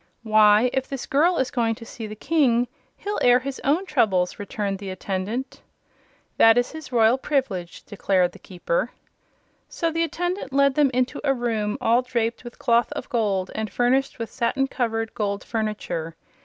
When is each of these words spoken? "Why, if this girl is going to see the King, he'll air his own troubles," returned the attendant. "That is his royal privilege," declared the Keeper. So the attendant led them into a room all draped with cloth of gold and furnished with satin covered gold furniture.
"Why, 0.23 0.71
if 0.73 0.87
this 0.89 1.05
girl 1.05 1.37
is 1.37 1.51
going 1.51 1.75
to 1.75 1.85
see 1.85 2.07
the 2.07 2.15
King, 2.15 2.67
he'll 2.97 3.19
air 3.21 3.37
his 3.37 3.61
own 3.63 3.85
troubles," 3.85 4.39
returned 4.39 4.79
the 4.79 4.89
attendant. 4.89 5.61
"That 6.37 6.57
is 6.57 6.71
his 6.71 6.91
royal 6.91 7.19
privilege," 7.19 7.83
declared 7.83 8.31
the 8.31 8.39
Keeper. 8.39 8.89
So 9.69 9.91
the 9.91 10.03
attendant 10.03 10.53
led 10.53 10.73
them 10.73 10.89
into 10.91 11.21
a 11.23 11.35
room 11.35 11.77
all 11.79 12.01
draped 12.01 12.43
with 12.43 12.57
cloth 12.57 12.91
of 12.93 13.09
gold 13.09 13.51
and 13.53 13.71
furnished 13.71 14.17
with 14.17 14.31
satin 14.31 14.65
covered 14.65 15.13
gold 15.13 15.43
furniture. 15.43 16.15